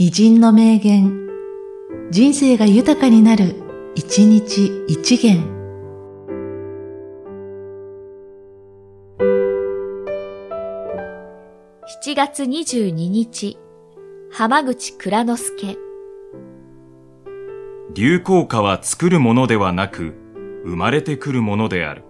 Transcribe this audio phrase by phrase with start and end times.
[0.00, 1.26] 偉人の名言、
[2.12, 3.56] 人生が豊かになる、
[3.96, 5.42] 一日一元。
[12.04, 13.58] 7月22日、
[14.30, 15.76] 浜口倉之助。
[17.92, 20.14] 流行歌は作るものではなく、
[20.64, 22.04] 生まれてくるものである。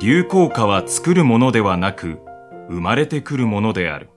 [0.00, 2.20] 流行歌は作るものではなく、
[2.68, 4.10] 生まれてくるものである。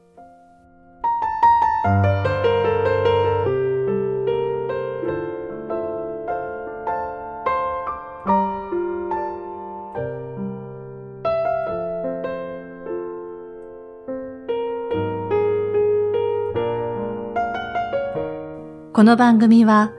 [18.93, 19.91] この番組は、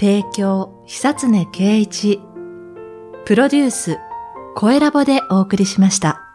[0.00, 2.22] 提供、久常圭一、
[3.26, 3.98] プロデュース、
[4.58, 6.25] 声ラボでお送りしました。